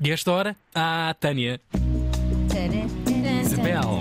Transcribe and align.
E 0.00 0.10
esta 0.12 0.30
hora, 0.32 0.56
a 0.74 1.14
Tânia. 1.18 1.60
Isabel. 3.42 3.98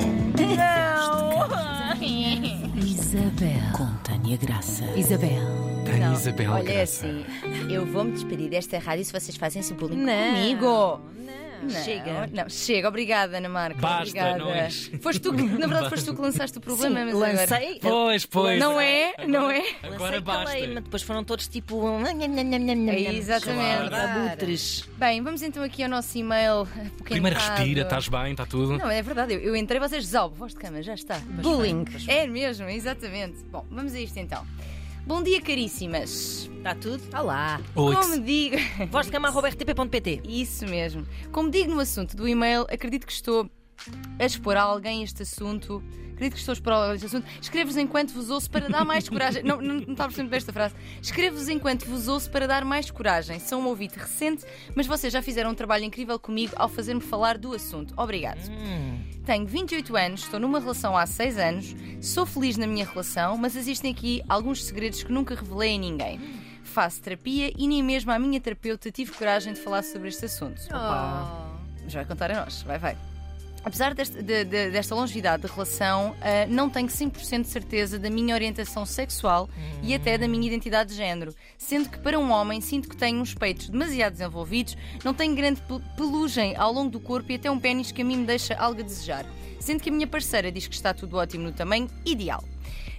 Isabel. 2.77 3.71
Com 3.75 3.87
Tânia 4.03 4.37
Graça. 4.37 4.83
Isabel. 4.95 5.29
Tânia 5.85 6.13
Isabel. 6.13 6.51
Olha, 6.51 6.69
é 6.69 6.75
Graça. 6.75 7.07
assim, 7.07 7.25
eu 7.73 7.85
vou-me 7.85 8.11
despedir 8.11 8.49
desta 8.49 8.77
rádio 8.77 9.05
se 9.05 9.11
vocês 9.11 9.35
fazem 9.37 9.59
esse 9.61 9.73
bullying 9.73 9.97
Não, 9.97 10.33
comigo. 10.35 10.65
Não, 10.65 11.01
Chega. 11.83 12.27
Não, 12.33 12.49
chega. 12.49 12.87
Obrigada, 12.87 13.37
Ana 13.37 13.49
Marca. 13.49 13.79
Basta, 13.79 14.01
obrigada. 14.01 14.37
não 14.37 14.51
é? 14.51 14.69
Foste 14.69 15.19
tu 15.19 15.33
que, 15.33 15.43
na 15.43 15.67
verdade, 15.67 15.89
foste 15.89 16.05
tu 16.05 16.15
que 16.15 16.21
lançaste 16.21 16.57
o 16.57 16.61
problema, 16.61 16.99
Sim, 16.99 17.05
mas 17.05 17.15
agora... 17.15 17.33
lancei. 17.33 17.79
Pois, 17.81 18.25
pois. 18.25 18.59
Não 18.59 18.79
é? 18.79 19.13
Não 19.27 19.51
é? 19.51 19.63
Agora 19.83 20.21
basta. 20.21 20.67
depois 20.67 21.01
foram 21.03 21.23
todos 21.23 21.47
tipo. 21.47 21.81
Exatamente. 23.09 23.93
Abutres. 23.93 24.87
Bem, 24.97 25.21
vamos 25.21 25.41
então 25.41 25.63
aqui 25.63 25.83
ao 25.83 25.89
nosso 25.89 26.17
e-mail. 26.17 26.67
Primeiro 27.03 27.37
respira, 27.37 27.81
estás 27.81 28.07
bem, 28.07 28.31
está 28.31 28.45
tudo. 28.45 28.77
Não, 28.77 28.89
é 28.89 29.01
verdade. 29.01 29.33
Eu, 29.33 29.39
eu 29.39 29.55
entrei, 29.55 29.79
vocês 29.79 30.03
desalvo. 30.03 30.35
Voz 30.35 30.53
de 30.53 30.59
cama, 30.59 30.81
já 30.81 30.93
está. 30.93 31.19
Bullying. 31.19 31.85
É 32.07 32.27
mesmo, 32.27 32.69
exatamente. 32.69 33.43
Bom, 33.51 33.65
vamos 33.69 33.93
a 33.93 33.99
isto 33.99 34.17
então. 34.17 34.45
Bom 35.07 35.23
dia, 35.23 35.39
caríssimas. 35.41 36.51
Está 36.57 36.75
tudo? 36.75 37.01
Olá. 37.17 37.61
Oi, 37.75 37.95
Como 37.95 38.19
digo. 38.19 38.57
Voz 38.91 39.05
de 39.05 39.11
cama. 39.13 39.31
Isso 40.27 40.67
mesmo. 40.67 41.07
Como 41.31 41.49
digo 41.49 41.73
no 41.73 41.79
assunto 41.79 42.13
do 42.17 42.27
e-mail, 42.27 42.63
acredito 42.69 43.07
que 43.07 43.13
estou 43.13 43.49
a 44.19 44.25
expor 44.25 44.57
a 44.57 44.61
alguém 44.61 45.03
este 45.03 45.23
assunto. 45.23 45.83
Acredito 46.13 46.33
que 46.33 46.39
estou 46.39 46.51
a 46.51 46.55
expor 46.55 46.73
a 46.73 46.75
alguém 46.77 46.95
este 46.95 47.05
assunto. 47.05 47.27
Escrevo-vos 47.39 47.77
enquanto 47.77 48.11
vos 48.11 48.29
ouço 48.29 48.49
para 48.49 48.67
dar 48.67 48.83
mais 48.83 49.07
coragem. 49.07 49.43
Não, 49.43 49.61
não, 49.61 49.75
não 49.75 49.91
estava 49.91 50.11
sempre 50.11 50.35
esta 50.35 50.51
frase. 50.51 50.73
Escrevo-vos 51.01 51.47
enquanto 51.47 51.85
vos 51.85 52.07
ouço 52.07 52.29
para 52.31 52.47
dar 52.47 52.65
mais 52.65 52.89
coragem. 52.89 53.39
São 53.39 53.61
um 53.61 53.67
ouvinte 53.67 53.99
recente, 53.99 54.43
mas 54.75 54.87
vocês 54.87 55.13
já 55.13 55.21
fizeram 55.21 55.51
um 55.51 55.55
trabalho 55.55 55.83
incrível 55.83 56.17
comigo 56.17 56.53
ao 56.55 56.67
fazer-me 56.67 57.01
falar 57.01 57.37
do 57.37 57.53
assunto. 57.53 57.93
Obrigado. 57.95 58.39
Tenho 59.25 59.45
28 59.45 59.95
anos, 59.95 60.23
estou 60.23 60.39
numa 60.39 60.59
relação 60.59 60.97
há 60.97 61.05
6 61.05 61.37
anos, 61.37 61.75
sou 62.01 62.25
feliz 62.25 62.57
na 62.57 62.65
minha 62.65 62.85
relação, 62.85 63.37
mas 63.37 63.55
existem 63.55 63.91
aqui 63.91 64.23
alguns 64.27 64.63
segredos 64.65 65.03
que 65.03 65.11
nunca 65.11 65.35
revelei 65.35 65.75
a 65.75 65.77
ninguém. 65.77 66.19
Faço 66.63 67.01
terapia 67.01 67.51
e 67.57 67.67
nem 67.67 67.83
mesmo 67.83 68.11
à 68.11 68.17
minha 68.17 68.39
terapeuta 68.39 68.89
tive 68.89 69.11
coragem 69.11 69.53
de 69.53 69.59
falar 69.59 69.83
sobre 69.83 70.09
este 70.09 70.25
assunto. 70.25 70.61
Mas 71.83 71.93
vai 71.93 72.05
contar 72.05 72.31
a 72.31 72.41
nós, 72.41 72.63
vai, 72.63 72.79
vai. 72.79 73.16
Apesar 73.67 73.93
deste- 73.93 74.23
de- 74.23 74.45
de- 74.45 74.71
desta 74.71 74.95
longevidade 74.95 75.43
de 75.45 75.51
relação, 75.51 76.15
ah, 76.21 76.47
não 76.47 76.69
tenho 76.69 76.87
100% 76.87 77.41
de 77.41 77.49
certeza 77.49 77.99
da 77.99 78.09
minha 78.09 78.33
orientação 78.33 78.85
sexual 78.85 79.49
e 79.83 79.93
até 79.93 80.17
da 80.17 80.25
minha 80.25 80.47
identidade 80.47 80.91
de 80.91 80.95
género. 80.95 81.35
Sendo 81.57 81.89
que, 81.89 81.99
para 81.99 82.17
um 82.17 82.31
homem, 82.31 82.61
sinto 82.61 82.87
que 82.87 82.95
tenho 82.95 83.19
uns 83.19 83.33
peitos 83.33 83.67
demasiado 83.67 84.13
desenvolvidos, 84.13 84.77
não 85.03 85.13
tenho 85.13 85.35
grande 85.35 85.59
pe- 85.59 85.81
pelugem 85.97 86.55
ao 86.55 86.71
longo 86.71 86.89
do 86.91 86.99
corpo 87.01 87.29
e 87.29 87.35
até 87.35 87.51
um 87.51 87.59
pênis 87.59 87.91
que 87.91 88.01
a 88.01 88.05
mim 88.05 88.15
me 88.19 88.25
deixa 88.25 88.55
algo 88.55 88.79
a 88.79 88.83
desejar. 88.83 89.25
Sendo 89.59 89.81
que 89.83 89.89
a 89.89 89.91
minha 89.91 90.07
parceira 90.07 90.49
diz 90.49 90.65
que 90.65 90.75
está 90.75 90.93
tudo 90.93 91.17
ótimo 91.17 91.43
no 91.43 91.51
tamanho 91.51 91.89
ideal. 92.05 92.41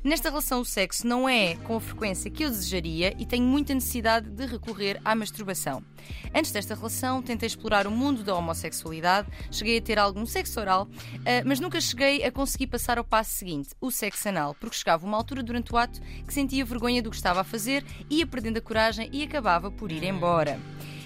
Nesta 0.03 0.29
relação, 0.29 0.61
o 0.61 0.65
sexo 0.65 1.07
não 1.07 1.29
é 1.29 1.57
com 1.57 1.77
a 1.77 1.81
frequência 1.81 2.31
que 2.31 2.45
eu 2.45 2.51
desejaria 2.51 3.15
e 3.19 3.27
tenho 3.27 3.45
muita 3.45 3.75
necessidade 3.75 4.31
de 4.31 4.47
recorrer 4.47 5.01
à 5.05 5.15
masturbação. 5.15 5.83
Antes 6.35 6.53
desta 6.53 6.75
relação, 6.75 7.21
tentei 7.21 7.47
explorar 7.47 7.87
o 7.87 7.91
mundo 7.91 8.23
da 8.23 8.35
homossexualidade, 8.35 9.29
cheguei 9.51 9.79
a 9.79 9.83
ter 9.83 9.99
algum 9.99 10.25
sexo 10.25 10.61
oral, 10.61 10.89
ah, 11.27 11.43
mas 11.45 11.59
nunca 11.59 11.81
cheguei 11.81 12.25
a 12.25 12.31
conseguir 12.31 12.69
passar 12.69 12.99
ao 12.99 13.05
passo 13.05 13.33
seguinte, 13.33 13.71
o 13.81 13.91
sexo 13.91 14.29
anal, 14.29 14.55
porque 14.55 14.77
chegava 14.77 15.05
uma 15.05 15.17
altura 15.17 15.43
durante 15.43 15.73
o 15.73 15.77
ato 15.77 16.01
que 16.27 16.33
sentia 16.33 16.65
vergonha 16.65 17.03
do 17.03 17.11
que 17.11 17.17
estava 17.17 17.41
a 17.41 17.45
fazer, 17.45 17.85
ia 18.09 18.27
perdendo 18.27 18.59
a 18.59 18.63
coragem 18.63 19.09
e 19.13 19.23
acabava 19.23 19.71
por 19.71 19.91
ir 19.91 20.05
embora. 20.05 20.59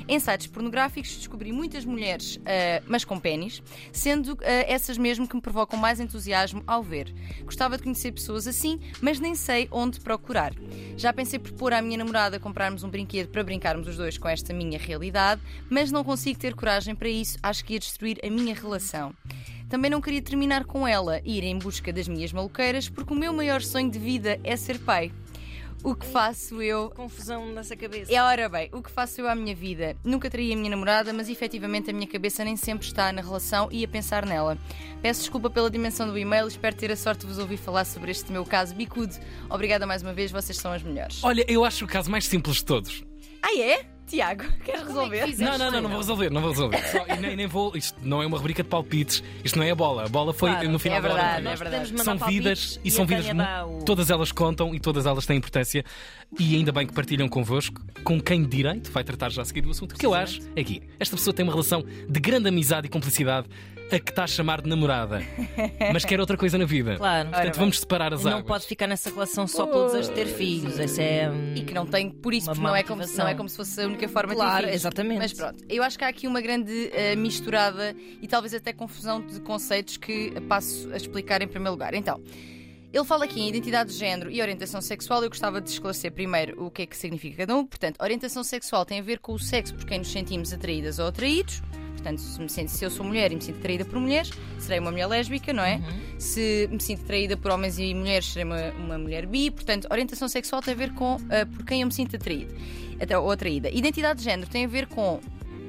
Em 0.09 0.19
sites 0.19 0.47
pornográficos 0.47 1.17
descobri 1.17 1.53
muitas 1.53 1.85
mulheres, 1.85 2.41
ah, 2.45 2.83
mas 2.87 3.05
com 3.05 3.19
pênis, 3.19 3.63
sendo 3.93 4.39
ah, 4.41 4.47
essas 4.67 4.99
mesmo 4.99 5.27
que 5.27 5.35
me 5.35 5.41
provocam 5.41 5.79
mais 5.79 6.01
entusiasmo 6.01 6.63
ao 6.67 6.83
ver. 6.83 7.13
Gostava 7.45 7.77
de 7.77 7.83
conhecer 7.83 8.13
pessoas 8.13 8.47
assim, 8.47 8.81
mas 9.01 9.21
nem 9.21 9.35
sei 9.35 9.69
onde 9.71 10.01
procurar. 10.01 10.53
Já 10.97 11.13
pensei 11.13 11.39
propor 11.39 11.73
à 11.73 11.83
minha 11.83 11.99
namorada 11.99 12.39
comprarmos 12.39 12.85
um 12.85 12.89
brinquedo 12.89 13.29
para 13.29 13.45
brincarmos 13.45 13.89
os 13.89 13.97
dois 13.97 14.19
com 14.19 14.29
esta 14.29 14.53
minha 14.53 14.79
realidade, 14.79 15.41
mas 15.71 15.91
não 15.91 16.05
consigo 16.05 16.39
ter 16.39 16.55
coragem 16.55 16.95
para 16.95 17.09
isso, 17.09 17.39
acho 17.43 17.65
que 17.65 17.75
ia 17.75 17.79
destruir 17.79 18.19
a 18.25 18.31
minha 18.31 18.55
relação. 18.55 19.15
Também 19.69 19.91
não 19.91 20.03
queria 20.03 20.21
terminar 20.21 20.67
com 20.67 20.87
ela 20.87 21.21
e 21.25 21.39
ir 21.39 21.45
em 21.45 21.59
busca 21.59 21.91
das 21.93 22.07
minhas 22.07 22.31
maluqueiras, 22.31 22.91
porque 22.91 23.15
o 23.15 23.17
meu 23.17 23.33
maior 23.33 23.63
sonho 23.63 23.91
de 23.91 23.99
vida 23.99 24.39
é 24.45 24.55
ser 24.55 24.79
pai. 24.79 25.11
O 25.85 25.97
que 25.97 26.07
faço 26.07 26.63
eu 26.63 26.91
Confusão 26.91 27.53
nessa 27.53 27.77
cabeça. 27.77 28.13
é 28.13 28.23
ora 28.23 28.49
bem, 28.49 28.69
o 28.73 28.81
que 28.81 28.91
faço 28.91 29.21
eu 29.21 29.29
à 29.29 29.35
minha 29.35 29.55
vida? 29.55 29.97
Nunca 30.05 30.31
traí 30.31 30.53
a 30.53 30.57
minha 30.57 30.71
namorada, 30.71 31.13
mas 31.13 31.29
efetivamente 31.29 31.91
a 31.91 31.93
minha 31.93 32.07
cabeça 32.07 32.45
nem 32.45 32.57
sempre 32.57 32.87
está 32.87 33.13
na 33.13 33.21
relação 33.21 33.69
e 33.73 33.85
a 33.85 33.89
pensar 33.89 34.25
nela. 34.25 34.57
Peço 35.03 35.21
desculpa 35.21 35.51
pela 35.51 35.69
dimensão 35.69 36.07
do 36.07 36.17
e-mail, 36.17 36.47
espero 36.47 36.77
ter 36.77 36.93
a 36.93 36.97
sorte 36.97 37.23
de 37.23 37.27
vos 37.27 37.39
ouvir 37.39 37.57
falar 37.57 37.85
sobre 37.85 38.13
este 38.13 38.31
meu 38.31 38.45
caso 38.45 38.75
bicudo. 38.77 39.15
Obrigada 39.51 39.85
mais 39.85 40.03
uma 40.03 40.13
vez, 40.13 40.31
vocês 40.31 40.57
são 40.57 40.73
as 40.73 40.83
melhores. 40.83 41.23
Olha, 41.25 41.45
eu 41.49 41.65
acho 41.65 41.85
o 41.85 41.89
caso 41.89 42.09
mais 42.09 42.27
simples 42.27 42.59
de 42.59 42.65
todos. 42.65 43.05
Ah, 43.43 43.59
é? 43.59 43.92
Tiago, 44.07 44.45
queres 44.65 44.83
resolver? 44.83 45.27
Não, 45.39 45.57
não, 45.59 45.71
não, 45.71 45.81
não 45.83 45.89
vou 45.91 45.99
resolver, 45.99 46.31
não 46.31 46.41
vou 46.41 46.51
resolver. 46.51 46.83
Só- 46.89 47.07
e 47.07 47.17
nem, 47.19 47.37
nem 47.37 47.47
vou. 47.47 47.75
Isto 47.77 47.99
não 48.03 48.23
é 48.23 48.27
uma 48.27 48.37
rubrica 48.37 48.63
de 48.63 48.69
palpites, 48.69 49.23
isto 49.45 49.57
não 49.59 49.65
é 49.65 49.71
a 49.71 49.75
bola. 49.75 50.05
A 50.05 50.09
bola 50.09 50.35
foi 50.35 50.51
Claro, 50.51 50.69
no 50.69 50.79
final 50.79 50.99
é 50.99 51.01
da 51.03 51.09
hora. 51.13 51.23
verdade, 51.23 51.47
é 51.49 51.57
verdade. 51.57 52.03
São 52.05 52.19
vidas 52.19 52.81
e 52.85 52.91
são 52.91 53.07
vidas. 53.07 53.27
O- 53.67 53.85
Todas 53.85 54.11
elas 54.11 54.31
contam 54.33 54.75
e 54.75 54.81
todas 54.81 55.07
elas 55.07 55.25
têm 55.27 55.39
importância. 55.39 55.85
E 56.39 56.57
ainda 56.57 56.73
bem 56.73 56.87
que 56.87 56.93
partilham 56.95 57.29
convosco, 57.29 57.81
com 58.05 58.21
quem 58.21 58.43
de 58.43 58.49
direito 58.49 58.91
vai 58.91 59.05
tratar 59.05 59.31
já 59.31 59.43
a 59.43 59.45
seguir 59.45 59.61
do 59.63 59.71
assunto. 59.71 59.93
O 59.95 59.99
que 59.99 60.07
eu 60.07 60.15
acho 60.15 60.41
é 60.57 60.65
que 60.65 60.83
esta 60.99 61.17
pessoa 61.17 61.33
tem 61.35 61.43
uma 61.45 61.53
relação 61.53 61.85
de 62.09 62.21
grande 62.21 62.49
amizade 62.49 62.87
e 62.87 62.91
cumplicidade 62.91 63.49
a 63.91 63.99
que 64.01 64.11
está 64.11 64.25
a 64.25 64.27
chamar 64.27 64.63
de 64.63 64.69
namorada, 64.69 65.21
mas 65.93 66.05
quer 66.05 66.19
outra 66.21 66.37
coisa 66.37 66.57
na 66.57 66.65
vida. 66.65 66.97
Claro. 66.97 67.29
Portanto, 67.31 67.57
vamos 67.59 67.81
separar 67.81 68.15
as 68.15 68.25
não 68.25 68.33
águas. 68.33 68.47
pode 68.47 68.67
ficar 68.67 68.87
nessa 68.87 69.11
relação 69.11 69.47
só 69.47 69.67
pelo 69.67 69.87
desejo 69.87 70.09
de 70.09 70.15
ter 70.15 70.27
filhos. 70.27 70.79
Esse 70.79 71.03
é. 71.03 71.31
hum, 71.31 71.55
E 71.57 71.63
que 71.63 71.75
não 71.75 71.87
tem, 71.87 72.11
por 72.11 72.33
isso, 72.33 72.47
Uma 72.47 72.55
porque 72.55 72.63
má 72.63 72.69
não 72.71 72.77
é, 72.77 72.83
como, 72.83 72.97
motivação. 73.01 73.25
não 73.25 73.31
é 73.31 73.35
como 73.35 73.49
se 73.49 73.57
fosse 73.57 73.81
a 73.83 73.87
única 73.87 74.09
forma 74.09 74.31
de 74.35 74.41
ter 74.41 74.45
Claro, 74.47 74.65
filhos. 74.65 74.75
exatamente. 74.75 75.19
Mas 75.19 75.33
pronto, 75.33 75.65
eu 75.69 75.83
acho 75.83 75.99
que 75.99 76.05
há 76.05 76.09
aqui 76.09 76.27
uma 76.27 76.41
grande 76.41 76.91
eh, 76.93 77.15
misturada 77.17 77.95
e 78.21 78.27
talvez 78.27 78.55
até 78.55 78.73
confusão 78.73 79.21
de 79.21 79.41
conceitos 79.41 79.97
que 79.97 80.33
passo 80.49 80.89
a 80.93 80.97
explicar 80.97 81.43
em 81.43 81.49
primeiro 81.49 81.73
lugar. 81.73 81.95
Então. 81.95 82.21
Ele 82.95 83.05
fala 83.07 83.25
aqui 83.25 83.41
em 83.41 83.49
identidade 83.49 83.91
de 83.91 83.97
género 83.99 84.31
e 84.31 84.43
orientação 84.43 84.79
sexual. 84.83 85.23
Eu 85.23 85.31
gostava 85.31 85.63
de 85.63 85.71
esclarecer 85.71 86.13
primeiro 86.13 86.63
o 86.63 86.71
que 86.71 86.83
é 86.83 86.87
que 86.87 86.95
significa 86.95 87.39
cada 87.39 87.57
um. 87.57 87.65
Portanto, 87.65 87.97
orientação 88.03 88.45
sexual 88.45 88.85
tem 88.85 88.99
a 89.01 89.03
ver 89.03 89.19
com 89.19 89.33
o 89.33 89.39
sexo 89.39 89.75
por 89.75 89.87
quem 89.87 89.97
nos 90.01 90.13
sentimos 90.13 90.53
atraídas 90.53 90.99
ou 90.99 91.07
atraídos. 91.07 91.63
Portanto, 92.03 92.19
se, 92.21 92.69
se 92.69 92.85
eu 92.85 92.91
sou 92.91 93.07
mulher 93.07 93.31
e 93.31 93.37
me 93.37 93.41
sinto 93.41 93.59
atraída 93.59 93.85
por 93.85 94.01
mulheres, 94.01 94.31
serei 94.59 94.81
uma 94.81 94.91
mulher 94.91 95.07
lésbica, 95.07 95.53
não 95.53 95.63
é? 95.63 95.81
Se 96.19 96.69
me 96.73 96.81
sinto 96.81 97.03
atraída 97.05 97.37
por 97.37 97.53
homens 97.53 97.79
e 97.79 97.95
mulheres, 97.95 98.27
serei 98.27 98.45
uma, 98.45 98.71
uma 98.73 98.99
mulher 98.99 99.25
bi. 99.27 99.51
Portanto, 99.53 99.87
orientação 99.91 100.27
sexual 100.29 100.61
tem 100.61 100.75
a 100.75 100.77
ver 100.77 100.93
com 100.95 101.17
ah, 101.31 101.47
por 101.47 101.65
quem 101.65 101.83
eu 101.83 101.87
me 101.87 101.93
sinto 101.93 102.17
atraído 102.17 102.53
até, 103.01 103.17
ou 103.17 103.31
atraída. 103.31 103.69
Identidade 103.71 104.19
de 104.19 104.25
género 104.25 104.49
tem 104.51 104.65
a 104.65 104.69
ver 104.69 104.87
com 104.89 105.21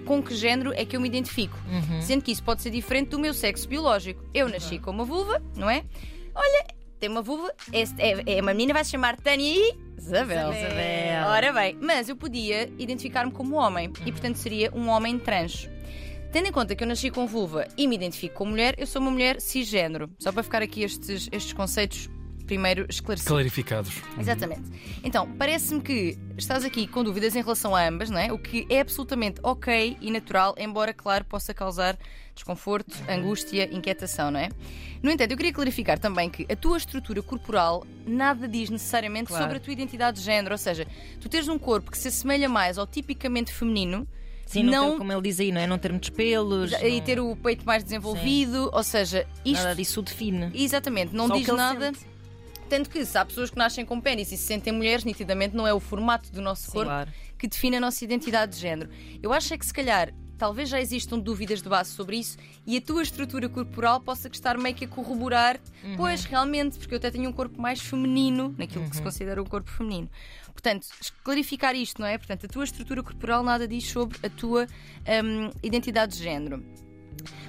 com 0.06 0.22
que 0.22 0.36
género 0.36 0.74
é 0.74 0.84
que 0.84 0.98
eu 0.98 1.00
me 1.00 1.08
identifico. 1.08 1.58
Sendo 2.02 2.22
que 2.24 2.32
isso 2.32 2.44
pode 2.44 2.62
ser 2.62 2.70
diferente 2.72 3.10
do 3.12 3.20
meu 3.20 3.34
sexo 3.34 3.70
biológico. 3.70 4.22
Eu 4.34 4.50
nasci 4.50 4.78
com 4.78 4.92
uma 4.92 5.06
vulva, 5.06 5.42
não 5.56 5.70
é? 5.70 5.84
Olha, 6.36 6.66
tem 7.00 7.10
uma 7.10 7.22
vulva, 7.22 7.54
é, 7.72 7.84
é- 8.00 8.38
é 8.38 8.42
uma 8.42 8.54
menina, 8.54 8.74
vai 8.74 8.84
se 8.84 8.92
chamar 8.92 9.16
Tânia. 9.16 9.74
Isabel. 9.98 10.52
Isabel. 10.52 11.28
Ora 11.30 11.54
bem, 11.54 11.78
mas 11.80 12.10
eu 12.10 12.18
podia 12.18 12.70
identificar-me 12.78 13.32
como 13.32 13.56
homem 13.56 13.90
e, 14.06 14.12
portanto, 14.12 14.36
seria 14.36 14.70
um 14.76 14.90
homem 14.90 15.18
trans. 15.18 15.70
Tendo 16.34 16.48
em 16.48 16.52
conta 16.52 16.76
que 16.76 16.84
eu 16.84 16.88
nasci 16.88 17.12
com 17.12 17.28
vulva 17.28 17.68
e 17.78 17.86
me 17.88 17.96
identifico 17.96 18.34
como 18.34 18.50
mulher, 18.50 18.74
eu 18.80 18.88
sou 18.88 19.00
uma 19.00 19.12
mulher 19.12 19.40
cisgênero. 19.40 20.10
Só 20.18 20.32
para 20.32 20.42
ficar 20.42 20.64
aqui 20.64 20.82
estes, 20.82 21.30
estes 21.32 21.54
conceitos 21.54 22.10
primeiro 22.48 22.88
esclarecidos. 22.90 23.32
Clarificados. 23.32 24.02
Exatamente. 24.18 24.64
Então, 25.04 25.32
parece-me 25.38 25.80
que 25.80 26.18
estás 26.36 26.66
aqui 26.66 26.88
com 26.88 27.04
dúvidas 27.04 27.36
em 27.36 27.42
relação 27.44 27.76
a 27.76 27.88
ambas, 27.88 28.10
não 28.10 28.18
é? 28.18 28.34
O 28.34 28.40
que 28.40 28.66
é 28.68 28.80
absolutamente 28.80 29.40
ok 29.44 29.96
e 30.02 30.10
natural, 30.10 30.56
embora, 30.58 30.92
claro, 30.92 31.24
possa 31.24 31.54
causar 31.54 31.96
desconforto, 32.34 32.97
angústia, 33.08 33.70
inquietação, 33.72 34.32
não 34.32 34.40
é? 34.40 34.50
No 35.03 35.12
entanto, 35.12 35.29
eu 35.29 35.38
queria 35.38 35.53
clarificar 35.53 36.00
também 36.00 36.32
que 36.32 36.52
a 36.52 36.56
tua 36.56 36.78
estrutura 36.78 37.22
corporal 37.22 37.86
nada 38.08 38.47
diz 38.47 38.72
necessariamente 38.72 39.28
Claro. 39.28 39.44
sobre 39.44 39.58
a 39.58 39.59
tua 39.59 39.72
identidade 39.72 40.18
de 40.18 40.26
género, 40.26 40.56
ou 40.56 40.58
seja, 40.58 40.88
tu 41.22 41.29
teres 41.29 41.47
um 41.47 41.59
corpo 41.59 41.91
que 41.91 41.97
se 41.97 42.08
assemelha 42.08 42.50
mais 42.50 42.79
ao 42.79 42.88
tipicamente 42.88 43.53
feminino. 43.53 44.08
Sim, 44.45 44.63
não, 44.63 44.91
ter, 44.91 44.97
como 44.97 45.11
ele 45.11 45.22
diz 45.22 45.40
aí, 45.40 45.51
não 45.51 45.61
é? 45.61 45.66
Não 45.67 45.78
ter 45.78 45.90
muitos 45.91 46.09
pelos. 46.09 46.72
e 46.73 46.91
não- 46.97 47.01
ter 47.01 47.19
o 47.19 47.35
peito 47.35 47.66
mais 47.66 47.84
desenvolvido, 47.84 48.69
ou 48.72 48.84
seja, 48.84 49.25
isto 49.43 49.63
Nada 49.63 49.75
disso 49.75 49.99
o 49.99 50.03
define. 50.03 50.51
Exatamente, 50.53 51.16
não 51.16 51.28
Só 51.28 51.35
diz 51.37 51.47
nada. 51.47 51.85
sente. 51.93 51.99
Tanto 52.69 52.90
que 52.90 53.05
se 53.05 53.17
há 53.17 53.25
pessoas 53.25 53.49
que 53.49 53.57
nascem 53.57 53.85
com 53.85 53.99
pênis 54.01 54.31
e 54.31 54.37
se 54.37 54.43
sentem 54.45 54.73
mulheres, 54.73 55.03
nitidamente 55.03 55.55
não 55.55 55.67
é 55.67 55.73
o 55.73 55.79
formato 55.79 56.31
do 56.31 56.41
nosso 56.41 56.63
Sim, 56.67 56.72
corpo 56.72 56.90
claro. 56.90 57.11
que 57.37 57.47
define 57.47 57.78
a 57.78 57.79
nossa 57.79 58.03
identidade 58.03 58.53
de 58.55 58.59
género. 58.59 58.90
Eu 59.22 59.31
acho 59.34 59.53
é 59.53 59.57
que 59.57 59.66
se 59.66 59.73
calhar 59.73 60.11
talvez 60.43 60.67
já 60.67 60.81
existam 60.81 61.17
dúvidas 61.17 61.61
de 61.61 61.69
base 61.69 61.91
sobre 61.91 62.17
isso 62.17 62.37
e 62.67 62.75
a 62.75 62.81
tua 62.81 63.01
estrutura 63.01 63.47
corporal 63.47 64.01
possa 64.01 64.28
estar 64.28 64.57
meio 64.57 64.75
que 64.75 64.84
a 64.84 64.87
corroborar, 64.90 65.57
pois 65.95 66.25
realmente, 66.25 66.78
porque 66.78 66.93
eu 66.93 66.97
até 66.97 67.09
tenho 67.09 67.29
um 67.29 67.31
corpo 67.31 67.61
mais 67.61 67.79
feminino, 67.79 68.53
naquilo 68.57 68.90
que 68.90 68.97
se 68.97 69.01
considera 69.01 69.41
o 69.41 69.49
corpo 69.49 69.72
feminino. 69.72 70.09
Portanto, 70.51 70.85
clarificar 71.23 71.73
isto, 71.75 72.01
não 72.01 72.07
é? 72.09 72.17
Portanto, 72.17 72.45
a 72.45 72.49
tua 72.49 72.66
estrutura 72.66 73.01
corporal 73.01 73.41
nada 73.41 73.66
diz 73.66 73.85
sobre 73.85 74.17
a 74.22 74.29
tua 74.29 74.67
hum, 75.23 75.49
identidade 75.63 76.17
de 76.17 76.23
género. 76.23 76.61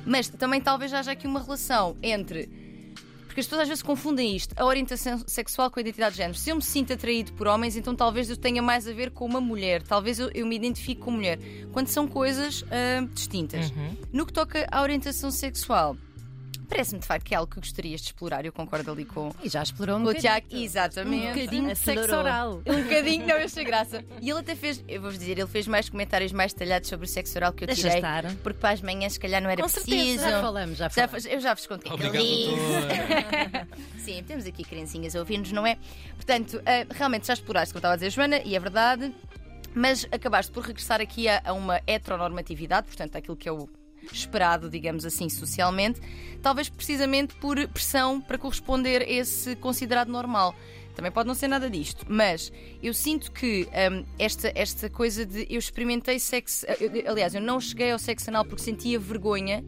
Mas 0.06 0.28
também 0.28 0.60
talvez 0.60 0.94
haja 0.94 1.10
aqui 1.10 1.26
uma 1.26 1.42
relação 1.42 1.96
entre. 2.00 2.48
Porque 3.34 3.40
as 3.40 3.46
pessoas 3.46 3.62
às 3.62 3.68
vezes 3.68 3.82
confundem 3.82 4.36
isto, 4.36 4.54
a 4.56 4.64
orientação 4.64 5.18
sexual 5.26 5.68
com 5.68 5.80
a 5.80 5.82
identidade 5.82 6.12
de 6.12 6.18
género. 6.18 6.38
Se 6.38 6.50
eu 6.50 6.54
me 6.54 6.62
sinto 6.62 6.92
atraído 6.92 7.32
por 7.32 7.48
homens, 7.48 7.74
então 7.74 7.92
talvez 7.92 8.30
eu 8.30 8.36
tenha 8.36 8.62
mais 8.62 8.86
a 8.86 8.92
ver 8.92 9.10
com 9.10 9.24
uma 9.26 9.40
mulher. 9.40 9.82
Talvez 9.82 10.20
eu, 10.20 10.30
eu 10.32 10.46
me 10.46 10.54
identifique 10.54 11.00
com 11.00 11.10
mulher. 11.10 11.40
Quando 11.72 11.88
são 11.88 12.06
coisas 12.06 12.64
ah, 12.70 13.04
distintas. 13.12 13.72
No 14.12 14.24
que 14.24 14.32
toca 14.32 14.64
à 14.70 14.80
orientação 14.80 15.32
sexual, 15.32 15.96
parece-me 16.68 17.00
de 17.00 17.06
facto 17.06 17.24
que 17.24 17.34
é 17.34 17.36
algo 17.36 17.52
que 17.52 17.60
gostarias 17.60 18.00
de 18.00 18.06
explorar. 18.08 18.44
Eu 18.44 18.52
concordo 18.52 18.90
ali 18.90 19.04
com, 19.04 19.32
E 19.42 19.48
já 19.48 19.62
explorou 19.62 19.98
um 19.98 20.04
o. 20.04 20.14
Tiago. 20.14 20.46
Exatamente. 20.50 21.26
Um 21.26 21.34
bocadinho 21.34 21.68
de 21.68 21.76
sexo 21.76 22.14
oral. 22.16 22.62
Um 22.66 22.82
bocadinho, 22.82 23.26
não, 23.26 23.36
eu 23.36 23.44
achei 23.44 23.64
graça. 23.64 24.04
E 24.20 24.30
ele 24.30 24.40
até 24.40 24.54
fez, 24.54 24.82
eu 24.88 25.00
vou-vos 25.00 25.18
dizer, 25.18 25.38
ele 25.38 25.46
fez 25.48 25.66
mais 25.66 25.88
comentários 25.88 26.32
mais 26.32 26.52
detalhados 26.52 26.88
sobre 26.88 27.06
o 27.06 27.08
sexo 27.08 27.36
oral 27.38 27.52
que 27.52 27.64
eu 27.64 27.66
Deixa 27.66 27.82
tirei. 27.82 27.96
estar. 27.96 28.24
Porque 28.42 28.58
para 28.58 28.70
as 28.70 28.80
manhãs, 28.82 29.14
se 29.14 29.20
calhar, 29.20 29.42
não 29.42 29.50
era 29.50 29.62
Com 29.62 29.68
certeza, 29.68 29.96
preciso. 29.96 30.24
Já 30.30 30.40
falamos, 30.40 30.78
já 30.78 30.88
Já, 30.88 31.08
falamos. 31.08 31.26
eu 31.26 31.40
já 31.40 31.54
vos 31.54 31.66
contei. 31.66 31.92
Obrigado, 31.92 32.22
doutor. 32.24 33.66
Sim, 33.98 34.22
temos 34.24 34.46
aqui 34.46 34.64
criancinhas 34.64 35.14
a 35.16 35.18
ouvir-nos, 35.20 35.52
não 35.52 35.66
é? 35.66 35.76
Portanto, 36.16 36.60
ah, 36.66 36.86
realmente 36.94 37.26
já 37.26 37.34
exploraste, 37.34 37.72
como 37.72 37.78
estava 37.78 37.94
a 37.94 37.96
dizer 37.96 38.10
Joana, 38.10 38.38
e 38.44 38.54
é 38.54 38.60
verdade, 38.60 39.14
mas 39.74 40.06
acabaste 40.12 40.52
por 40.52 40.64
regressar 40.64 41.00
aqui 41.00 41.28
a, 41.28 41.40
a 41.44 41.52
uma 41.52 41.80
heteronormatividade, 41.86 42.86
portanto, 42.86 43.16
aquilo 43.16 43.36
que 43.36 43.48
é 43.48 43.52
o 43.52 43.68
esperado, 44.12 44.68
digamos 44.68 45.04
assim, 45.04 45.28
socialmente, 45.28 46.00
talvez 46.42 46.68
precisamente 46.68 47.34
por 47.36 47.56
pressão 47.68 48.20
para 48.20 48.38
corresponder 48.38 49.02
a 49.02 49.10
esse 49.10 49.56
considerado 49.56 50.08
normal. 50.08 50.54
Também 50.94 51.10
pode 51.10 51.26
não 51.26 51.34
ser 51.34 51.48
nada 51.48 51.68
disto, 51.68 52.06
mas 52.08 52.52
eu 52.82 52.94
sinto 52.94 53.32
que 53.32 53.66
hum, 53.92 54.04
esta, 54.18 54.52
esta 54.54 54.88
coisa 54.88 55.26
de 55.26 55.46
eu 55.50 55.58
experimentei 55.58 56.18
sexo. 56.18 56.64
eu- 56.80 56.90
eu- 56.94 57.10
aliás, 57.10 57.34
eu 57.34 57.40
não 57.40 57.60
cheguei 57.60 57.90
ao 57.90 57.98
sexo 57.98 58.30
anal 58.30 58.44
porque 58.44 58.62
sentia 58.62 58.98
vergonha. 58.98 59.62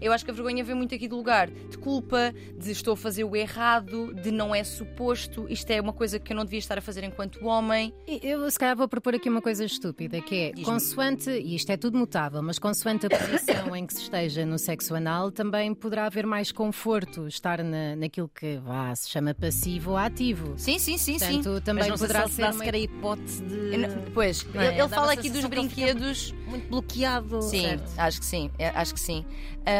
Eu 0.00 0.12
acho 0.12 0.24
que 0.24 0.30
a 0.30 0.34
vergonha 0.34 0.62
vem 0.62 0.74
muito 0.74 0.94
aqui 0.94 1.08
do 1.08 1.16
lugar 1.16 1.48
de 1.48 1.76
culpa, 1.78 2.32
de 2.56 2.70
estou 2.70 2.94
a 2.94 2.96
fazer 2.96 3.24
o 3.24 3.34
errado, 3.34 4.14
de 4.14 4.30
não 4.30 4.54
é 4.54 4.62
suposto, 4.62 5.46
isto 5.48 5.70
é 5.70 5.80
uma 5.80 5.92
coisa 5.92 6.18
que 6.18 6.32
eu 6.32 6.36
não 6.36 6.44
devia 6.44 6.58
estar 6.58 6.78
a 6.78 6.80
fazer 6.80 7.02
enquanto 7.04 7.44
homem. 7.44 7.92
Eu 8.06 8.48
se 8.50 8.58
calhar 8.58 8.76
vou 8.76 8.86
propor 8.88 9.14
aqui 9.14 9.28
uma 9.28 9.42
coisa 9.42 9.64
estúpida, 9.64 10.20
que 10.20 10.34
é 10.36 10.52
consoante, 10.64 11.30
e 11.30 11.54
isto 11.56 11.70
é 11.70 11.76
tudo 11.76 11.96
mutável, 11.98 12.42
mas 12.42 12.58
consoante 12.58 13.06
a 13.06 13.10
posição 13.10 13.74
em 13.74 13.86
que 13.86 13.94
se 13.94 14.02
esteja 14.02 14.44
no 14.46 14.58
sexo 14.58 14.94
anal, 14.94 15.30
também 15.32 15.74
poderá 15.74 16.06
haver 16.06 16.26
mais 16.26 16.52
conforto 16.52 17.26
estar 17.26 17.62
na, 17.64 17.96
naquilo 17.96 18.28
que 18.28 18.56
vá, 18.58 18.94
se 18.94 19.08
chama 19.10 19.34
passivo 19.34 19.92
ou 19.92 19.96
ativo. 19.96 20.57
Sim, 20.58 20.78
sim, 20.78 20.98
sim, 20.98 21.18
sim. 21.18 21.34
Portanto, 21.42 21.60
também 21.64 21.84
Mas 21.88 21.88
não 21.92 21.96
poderá 22.06 22.26
se 22.28 22.34
ser 22.34 22.42
dá 22.42 22.48
uma- 22.48 22.58
sequer 22.58 22.74
a 22.74 22.78
hipótese 22.78 23.42
de. 23.44 23.76
Não- 23.78 23.88
Pois, 24.12 24.44
Não 24.52 24.60
é? 24.60 24.66
ele, 24.68 24.80
ele 24.80 24.88
fala 24.88 25.12
aqui 25.12 25.30
dos 25.30 25.44
brinquedos. 25.44 26.34
Muito 26.48 26.68
bloqueado. 26.68 27.42
Sim, 27.42 27.62
Certo. 27.62 27.92
acho 27.98 28.18
que 28.20 28.26
sim, 28.26 28.50
é, 28.58 28.68
acho 28.70 28.94
que 28.94 29.00
sim. 29.00 29.24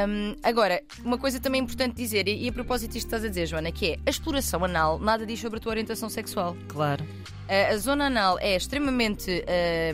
Hum, 0.07 0.37
agora, 0.43 0.83
uma 1.03 1.17
coisa 1.19 1.41
também 1.41 1.63
importante 1.63 1.95
dizer, 1.97 2.29
e, 2.29 2.47
a 2.49 2.53
propósito 2.53 2.93
disto 2.93 3.07
que 3.07 3.15
estás 3.15 3.25
a 3.25 3.29
dizer, 3.29 3.47
Joana, 3.47 3.73
que 3.73 3.93
é 3.93 3.99
a 4.07 4.11
exploração 4.11 4.63
anal 4.65 4.99
nada 4.99 5.25
diz 5.27 5.41
sobre 5.41 5.59
a 5.59 5.61
tua 5.61 5.71
orientação 5.73 6.09
sexual. 6.11 6.55
Claro. 6.69 7.05
A, 7.49 7.73
a 7.73 7.77
zona 7.79 8.05
anal 8.09 8.39
é 8.39 8.55
extremamente 8.55 9.43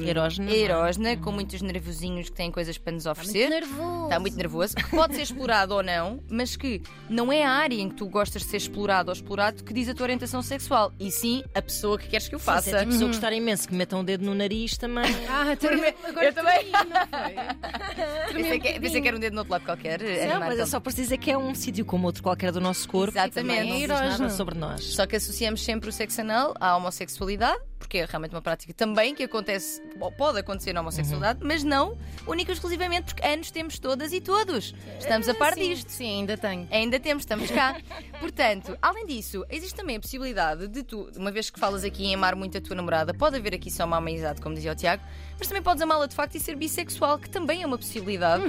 Erógena, 0.05 0.51
é? 0.51 0.57
erógena, 0.59 1.17
com 1.17 1.31
muitos 1.31 1.63
nervosinhos 1.63 2.29
que 2.29 2.35
têm 2.35 2.51
coisas 2.51 2.77
para 2.77 2.93
nos 2.93 3.07
oferecer. 3.07 3.49
nervoso. 3.49 4.05
Está 4.05 4.19
muito 4.19 4.37
nervoso, 4.37 4.75
que 4.75 4.91
pode 4.91 5.15
ser 5.15 5.23
explorado 5.23 5.75
ou 5.75 5.83
não, 5.85 6.19
mas 6.29 6.57
que 6.57 6.83
não 7.09 7.33
é 7.33 7.45
a 7.45 7.51
área 7.51 7.77
em 7.81 7.89
que 7.89 7.95
tu 7.95 8.07
gostas 8.09 8.43
de 8.43 8.49
ser 8.49 8.57
explorado 8.57 9.11
ou 9.11 9.15
explorado 9.15 9.63
que 9.63 9.73
diz 9.73 9.89
a 9.89 9.95
tua 9.95 10.05
orientação 10.07 10.43
sexual, 10.43 10.74
e 10.99 11.11
sim 11.11 11.43
a 11.55 11.63
pessoa 11.63 11.99
que 11.99 12.09
queres 12.09 12.29
que 12.29 12.35
eu 12.35 12.39
Se 12.39 12.45
faça. 12.45 12.71
é 12.79 12.81
tipo, 12.81 12.93
se 12.93 13.03
eu 13.03 13.09
gostar 13.09 13.33
imenso 13.33 13.69
que 13.69 13.75
metam 13.75 14.01
o 14.01 14.05
dedo 14.05 14.25
no 14.25 14.35
nariz 14.35 14.77
também. 14.77 15.05
Ah, 15.29 15.57
também, 15.57 15.95
agora 16.05 16.27
Eu 16.27 16.33
também. 16.33 16.67
Pensei 18.33 18.59
que, 18.61 18.81
pensei 18.81 19.01
que 19.01 19.09
era 19.09 19.17
um 19.17 19.21
dedo 19.21 19.33
no 19.35 19.41
outro 19.41 19.53
lado 19.53 19.65
qualquer. 19.65 20.01
Não, 20.01 20.09
animado 20.09 20.41
mas 20.49 20.59
é 20.59 20.67
só 20.67 20.81
para 20.81 20.93
dizer 20.93 21.19
que 21.19 21.31
é 21.31 21.39
um 21.39 21.55
sítio 21.55 21.85
como 21.85 22.07
outro 22.07 22.23
qualquer 22.23 22.53
do 22.53 22.61
nosso 22.61 22.89
corpo. 22.89 23.13
Exatamente. 23.17 23.67
E 23.67 23.87
não 23.87 23.97
diz 23.97 24.19
nada 24.19 24.31
sobre 24.31 24.55
nós. 24.57 24.85
Só 24.95 25.07
que 25.07 25.17
associamos 25.17 25.63
sempre 25.65 25.89
o 25.89 25.93
sexo 25.93 26.21
anal 26.21 26.55
à 26.61 26.77
homossexualidade, 26.77 27.61
porque 27.79 27.99
é 27.99 28.05
realmente 28.05 28.33
uma 28.33 28.43
prática 28.43 28.73
também 28.73 29.15
que 29.15 29.23
acontece, 29.23 29.83
pode 30.17 30.39
acontecer 30.39 30.73
na 30.73 30.81
homossexualidade, 30.81 31.41
mas 31.43 31.63
não 31.63 31.97
única 32.27 32.53
e 32.53 32.55
exclusivamente, 32.55 33.15
porque 33.15 33.27
anos 33.27 33.51
temos 33.51 33.79
todas 33.79 34.13
e 34.13 34.21
todos. 34.21 34.75
Estamos 34.99 35.29
a 35.29 35.35
par 35.35 35.55
sim, 35.55 35.61
disto. 35.61 35.91
Sim, 35.91 36.21
ainda 36.21 36.37
tenho. 36.37 36.67
Ainda 36.71 36.99
temos, 36.99 37.23
estamos 37.23 37.51
cá. 37.51 37.77
Portanto, 38.19 38.77
além 38.81 39.07
disso, 39.07 39.45
existe 39.51 39.75
também 39.75 39.97
a 39.97 40.01
possibilidade 40.01 40.69
de 40.69 40.83
tu, 40.83 41.11
uma 41.17 41.31
vez 41.31 41.51
que 41.51 41.59
falas 41.59 41.85
aqui 41.85 42.07
em 42.07 42.15
amar 42.15 42.35
muito 42.35 42.57
a 42.57 42.61
tua 42.61 42.77
namorada, 42.77 43.13
pode 43.13 43.37
haver 43.37 43.55
aqui 43.55 43.71
só 43.71 43.85
uma 43.85 43.99
amizade, 43.99 44.41
como 44.41 44.55
dizia 44.55 44.73
o 44.73 44.75
Tiago, 44.75 45.03
mas 45.39 45.47
também 45.47 45.63
podes 45.63 45.83
amá-la 45.83 46.07
de 46.07 46.15
facto 46.15 46.35
e 46.37 46.41
ser 46.41 46.57
bissexual, 46.57 47.19
que 47.19 47.29
também 47.29 47.63
é 47.63 47.67
uma 47.67 47.79
possibilidade. 47.79 48.45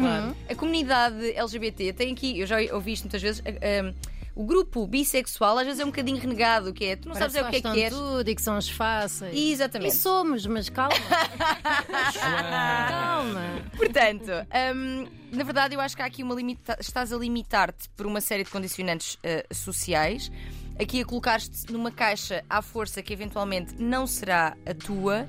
A 0.49 0.55
comunidade 0.55 1.31
LGBT 1.35 1.93
tem 1.93 2.13
aqui, 2.13 2.39
eu 2.39 2.47
já 2.47 2.57
ouvi 2.73 2.93
isto 2.93 3.03
muitas 3.03 3.21
vezes. 3.21 3.43
O 4.35 4.43
grupo 4.43 4.85
bissexual 4.85 5.57
às 5.57 5.65
vezes 5.65 5.79
é 5.79 5.83
um 5.85 5.87
bocadinho 5.87 6.17
renegado, 6.17 6.73
que 6.73 6.83
é 6.83 6.95
tu 6.97 7.07
não 7.07 7.15
sabes 7.15 7.35
é 7.35 7.41
o 7.41 7.49
que 7.49 7.55
é 7.55 7.59
que 7.59 7.63
Parece 7.63 7.81
queres. 7.81 7.97
tudo 7.97 8.29
e 8.29 8.35
que 8.35 8.41
são 8.41 8.57
os 8.57 8.69
fáceis. 8.69 9.33
E 9.33 9.51
Exatamente. 9.53 9.95
somos, 9.95 10.45
mas 10.45 10.67
calma. 10.69 10.93
calma. 12.19 13.41
Portanto, 13.77 14.31
hum, 14.75 15.07
na 15.31 15.43
verdade, 15.43 15.73
eu 15.73 15.79
acho 15.79 15.95
que 15.95 16.01
há 16.01 16.05
aqui 16.05 16.21
uma 16.21 16.35
limita... 16.35 16.77
estás 16.81 17.13
a 17.13 17.17
limitar-te 17.17 17.89
por 17.95 18.05
uma 18.05 18.19
série 18.19 18.43
de 18.43 18.49
condicionantes 18.49 19.17
eh, 19.23 19.45
sociais. 19.51 20.29
Aqui 20.77 21.01
a 21.01 21.05
colocar-te 21.05 21.71
numa 21.71 21.89
caixa 21.89 22.43
à 22.49 22.61
força 22.61 23.01
que 23.01 23.13
eventualmente 23.13 23.75
não 23.81 24.05
será 24.05 24.57
a 24.65 24.73
tua. 24.73 25.27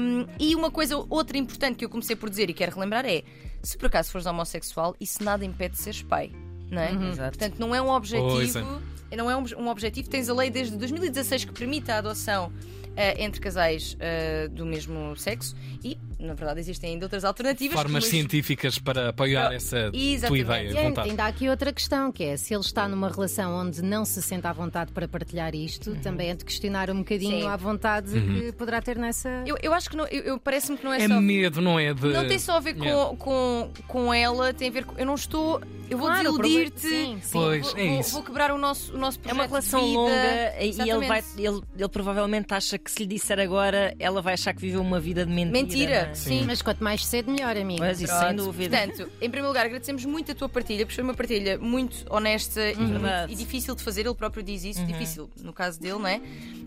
Hum, 0.00 0.26
e 0.38 0.54
uma 0.54 0.70
coisa, 0.70 0.98
outra 1.08 1.38
importante 1.38 1.76
que 1.76 1.84
eu 1.86 1.88
comecei 1.88 2.14
por 2.14 2.28
dizer 2.28 2.50
e 2.50 2.54
quero 2.54 2.74
relembrar 2.74 3.06
é: 3.06 3.22
se 3.62 3.78
por 3.78 3.86
acaso 3.86 4.10
fores 4.10 4.26
homossexual, 4.26 4.94
isso 5.00 5.24
nada 5.24 5.46
impede 5.46 5.76
de 5.76 5.80
seres 5.80 6.02
pai. 6.02 6.30
Não 6.74 6.82
é? 6.82 6.92
Exato. 6.92 7.38
Portanto, 7.38 7.58
não 7.58 7.74
é 7.74 7.80
um 7.80 7.90
objetivo. 7.90 8.30
Pois 8.30 8.56
é. 8.56 9.16
Não 9.16 9.30
é 9.30 9.36
um, 9.36 9.44
um 9.58 9.68
objetivo. 9.68 10.08
Tens 10.08 10.28
a 10.28 10.34
lei 10.34 10.50
desde 10.50 10.76
2016 10.76 11.44
que 11.44 11.52
permite 11.52 11.90
a 11.90 11.98
adoção 11.98 12.52
eh, 12.96 13.24
entre 13.24 13.40
casais 13.40 13.96
eh, 13.98 14.48
do 14.48 14.64
mesmo 14.64 15.16
sexo 15.16 15.56
e, 15.82 15.98
na 16.24 16.34
verdade, 16.34 16.60
existem 16.60 16.92
ainda 16.94 17.06
outras 17.06 17.24
alternativas. 17.24 17.74
Formas 17.76 18.06
científicas 18.06 18.78
para 18.78 19.10
apoiar 19.10 19.50
Ah, 19.50 19.54
essa 19.54 19.90
tua 20.26 20.38
ideia, 20.38 20.70
E 20.70 20.72
vontade. 20.74 21.10
ainda 21.10 21.24
há 21.24 21.26
aqui 21.28 21.48
outra 21.48 21.72
questão, 21.72 22.10
que 22.10 22.24
é 22.24 22.36
se 22.36 22.54
ele 22.54 22.62
está 22.62 22.88
numa 22.88 23.08
relação 23.08 23.54
onde 23.54 23.82
não 23.82 24.04
se 24.04 24.20
sente 24.22 24.46
à 24.46 24.52
vontade 24.52 24.92
para 24.92 25.06
partilhar 25.06 25.54
isto, 25.54 25.94
também 25.96 26.30
é 26.30 26.34
de 26.34 26.44
questionar 26.44 26.90
um 26.90 26.98
bocadinho 26.98 27.42
Sim. 27.42 27.46
à 27.48 27.56
vontade 27.56 28.10
que 28.20 28.52
poderá 28.52 28.80
ter 28.80 28.96
nessa. 28.96 29.28
Eu, 29.46 29.56
eu 29.62 29.72
acho 29.74 29.90
que 29.90 29.96
não, 29.96 30.06
eu, 30.06 30.22
eu- 30.22 30.38
parece-me 30.40 30.78
que 30.78 30.84
não 30.84 30.92
é, 30.92 31.02
É 31.04 31.08
só. 31.08 31.20
medo, 31.20 31.60
não 31.60 31.78
é? 31.78 31.92
De... 31.92 32.08
Não 32.08 32.26
tem 32.26 32.38
só 32.38 32.56
a 32.56 32.60
ver 32.60 32.74
com, 32.74 32.84
Yeah. 32.84 33.16
com, 33.16 33.70
com 33.86 34.12
ela, 34.14 34.52
tem 34.52 34.68
a 34.68 34.72
ver 34.72 34.84
com. 34.84 34.98
Eu 34.98 35.06
não 35.06 35.14
estou. 35.14 35.60
Eu 35.90 35.98
vou 35.98 36.06
Claro, 36.08 36.22
desiludir-te. 36.24 36.80
problema- 36.80 37.04
sim, 37.06 37.18
sim. 37.22 37.28
Pois, 37.32 37.66
vou, 37.72 37.78
é 37.78 37.88
vou- 37.88 38.00
isso. 38.00 38.12
vou 38.12 38.22
quebrar 38.22 38.50
o 38.52 38.58
nosso, 38.58 38.94
o 38.94 38.98
nosso 38.98 39.18
É 39.18 39.22
projeto 39.22 39.36
uma 39.40 39.46
relação 39.46 39.80
de 39.80 39.86
vida. 39.86 39.98
longa 39.98 40.54
e 40.60 40.90
ele, 40.90 41.06
vai, 41.06 41.22
ele, 41.38 41.60
ele 41.78 41.88
provavelmente 41.88 42.54
acha 42.54 42.78
que 42.78 42.90
se 42.90 43.00
lhe 43.00 43.06
disser 43.06 43.38
agora, 43.38 43.94
ela 43.98 44.22
vai 44.22 44.34
achar 44.34 44.54
que 44.54 44.60
viveu 44.62 44.80
uma 44.80 44.98
vida 44.98 45.26
de 45.26 45.32
mentira. 45.32 45.52
Mentira, 45.52 46.13
sim. 46.14 46.44
Mas 46.46 46.62
quanto 46.62 46.82
mais 46.82 47.04
cedo, 47.04 47.30
melhor, 47.30 47.56
amigo. 47.56 47.80
Mas 47.80 48.00
isso 48.00 48.12
sem 48.18 48.34
dúvida. 48.36 48.76
Portanto, 48.76 49.10
em 49.20 49.30
primeiro 49.30 49.48
lugar, 49.48 49.66
agradecemos 49.66 50.04
muito 50.04 50.32
a 50.32 50.34
tua 50.34 50.48
partilha, 50.48 50.84
porque 50.84 50.94
foi 50.94 51.04
uma 51.04 51.14
partilha 51.14 51.58
muito 51.58 52.04
honesta 52.10 52.60
e, 52.70 52.76
muito- 52.76 52.92
Verdade. 53.00 53.32
e 53.32 53.36
difícil 53.36 53.74
de 53.74 53.82
fazer. 53.82 54.02
Ele 54.06 54.14
próprio 54.14 54.42
diz 54.42 54.64
isso, 54.64 54.84
difícil 54.84 55.30
no 55.42 55.52
caso 55.52 55.80
dele, 55.80 55.98
não 55.98 56.06
é? 56.06 56.20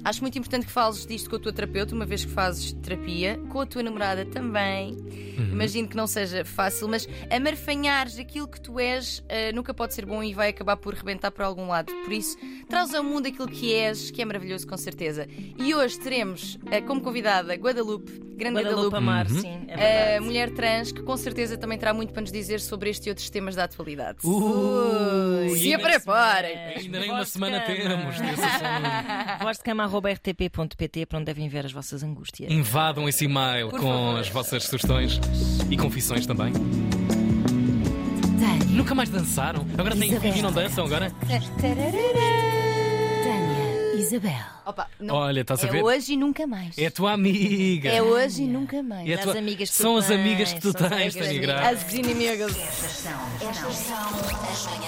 Acho 0.03 0.21
muito 0.21 0.37
importante 0.37 0.65
que 0.65 0.71
fales 0.71 1.05
disto 1.05 1.29
com 1.29 1.35
a 1.35 1.39
tua 1.39 1.51
terapeuta, 1.53 1.93
uma 1.95 2.05
vez 2.05 2.23
que 2.25 2.31
fazes 2.31 2.71
terapia, 2.73 3.39
com 3.49 3.61
a 3.61 3.65
tua 3.65 3.83
namorada 3.83 4.25
também. 4.25 4.95
Imagino 5.51 5.87
que 5.87 5.95
não 5.95 6.07
seja 6.07 6.43
fácil, 6.45 6.87
mas 6.87 7.07
amarfanhares 7.29 8.17
aquilo 8.19 8.47
que 8.47 8.59
tu 8.59 8.79
és 8.79 9.23
eh, 9.29 9.51
nunca 9.51 9.73
pode 9.73 9.93
ser 9.93 10.05
bom 10.05 10.21
e 10.23 10.33
vai 10.33 10.49
acabar 10.49 10.77
por 10.77 10.93
rebentar 10.93 11.31
por 11.31 11.43
algum 11.43 11.67
lado. 11.67 11.93
Por 12.03 12.11
isso, 12.11 12.37
traz 12.67 12.93
ao 12.93 13.03
mundo 13.03 13.27
aquilo 13.27 13.47
que 13.47 13.73
és, 13.73 14.11
que 14.11 14.21
é 14.21 14.25
maravilhoso, 14.25 14.67
com 14.67 14.77
certeza. 14.77 15.27
E 15.57 15.73
hoje 15.75 15.99
teremos 15.99 16.57
eh, 16.71 16.81
como 16.81 17.01
convidada 17.01 17.53
Guadalupe, 17.55 18.11
grande 18.37 18.59
Guadalupe 18.61 18.87
Guadalupe. 18.95 18.95
Amar, 18.97 19.27
Uhum. 19.31 19.41
sim. 19.41 19.59
É 19.67 19.73
A 19.73 19.77
verdade. 19.77 20.25
mulher 20.25 20.51
trans, 20.51 20.91
que 20.91 21.01
com 21.01 21.17
certeza 21.17 21.57
também 21.57 21.77
terá 21.77 21.93
muito 21.93 22.13
para 22.13 22.21
nos 22.21 22.31
dizer 22.31 22.59
sobre 22.59 22.89
este 22.89 23.07
e 23.07 23.09
outros 23.09 23.29
temas 23.29 23.55
da 23.55 23.63
atualidade. 23.65 24.19
Uh, 24.23 25.55
Se 25.55 25.77
preparem! 25.77 26.55
Ainda 26.77 26.99
nem 26.99 27.09
uma 27.11 27.25
semana 27.25 27.59
temos. 27.61 28.15
Voz 29.41 29.57
de 29.57 29.63
cama 29.63 29.83
arroba 29.83 30.11
rtp.pt 30.11 31.05
para 31.05 31.17
onde 31.17 31.25
devem 31.25 31.47
ver 31.49 31.65
as 31.65 31.71
vossas 31.71 32.03
angústias. 32.03 32.51
Invadam 32.51 33.07
esse 33.09 33.25
e-mail 33.25 33.69
Por 33.69 33.79
com 33.79 33.87
favor. 33.87 34.19
as 34.19 34.29
vossas 34.29 34.63
sugestões 34.63 35.19
e 35.69 35.75
confissões 35.77 36.25
também. 36.25 36.53
Nunca 38.69 38.93
mais 38.93 39.09
dançaram? 39.09 39.65
Agora 39.75 39.95
têm 39.95 40.19
filho 40.19 40.37
e 40.37 40.41
não 40.43 40.51
dançam 40.51 40.85
agora? 40.85 41.11
Isabel. 43.99 44.45
Opa, 44.65 44.87
não- 44.99 45.15
Olha, 45.15 45.41
estás 45.41 45.63
a 45.63 45.67
é 45.67 45.71
ver? 45.71 45.83
hoje 45.83 46.13
e 46.13 46.17
nunca 46.17 46.45
mais. 46.47 46.77
É 46.77 46.87
a 46.87 46.91
tua 46.91 47.13
amiga. 47.13 47.89
É 47.89 48.01
hoje 48.01 48.43
e 48.43 48.47
nunca 48.47 48.81
mais. 48.83 49.09
É 49.09 49.13
As 49.15 49.21
tua- 49.21 49.37
amigas 49.37 49.69
que 49.69 49.75
tu 49.77 49.81
São 49.81 49.97
as 49.97 50.07
tens, 50.07 50.19
amigas 50.19 50.53
que 50.53 50.59
tu 50.61 50.71
são 50.77 50.89
tens, 50.89 51.15
Graça. 51.39 51.69
As 51.69 51.93
inimigas. 51.93 52.57
Estas 52.57 52.91
são 52.91 53.11
as 53.13 53.57
manhãs 53.57 54.87